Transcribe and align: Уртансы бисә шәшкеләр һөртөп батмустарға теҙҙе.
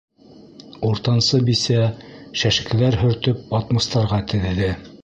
Уртансы 0.87 1.41
бисә 1.51 1.83
шәшкеләр 2.41 2.99
һөртөп 3.05 3.47
батмустарға 3.55 4.25
теҙҙе. 4.35 4.77